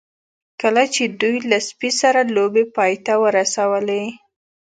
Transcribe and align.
کله 0.61 0.83
چې 0.93 1.03
دوی 1.21 1.37
له 1.51 1.57
سپي 1.69 1.89
سره 2.01 2.21
لوبې 2.35 2.63
پای 2.75 2.93
ته 3.05 3.13
ورسولې 3.23 4.03